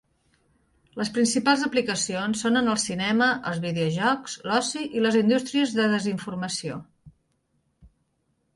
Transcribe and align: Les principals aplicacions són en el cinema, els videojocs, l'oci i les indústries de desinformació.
Les 1.01 1.09
principals 1.17 1.65
aplicacions 1.67 2.41
són 2.45 2.57
en 2.61 2.71
el 2.71 2.79
cinema, 2.85 3.27
els 3.53 3.61
videojocs, 3.67 4.39
l'oci 4.49 4.87
i 5.01 5.05
les 5.09 5.21
indústries 5.23 5.77
de 5.81 5.89
desinformació. 5.95 6.83